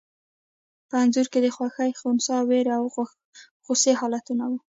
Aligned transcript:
په 0.89 0.95
انځور 1.03 1.27
کې 1.31 1.39
د 1.41 1.47
خوښي، 1.55 1.91
خنثی، 1.99 2.37
وېرې 2.49 2.71
او 2.77 2.83
غوسې 3.65 3.93
حالتونه 3.99 4.43
وو. 4.49 4.57